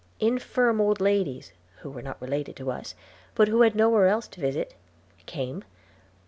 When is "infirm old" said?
0.19-0.99